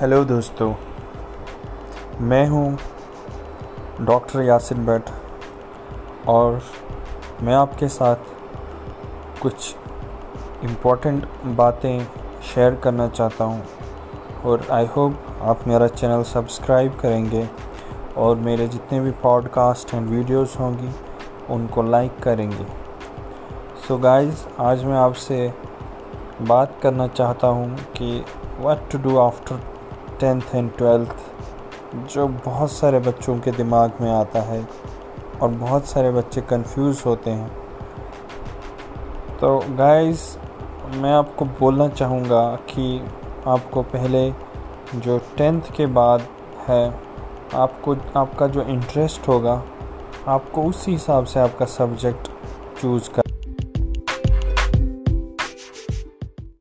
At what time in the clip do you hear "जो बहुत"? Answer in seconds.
32.14-32.72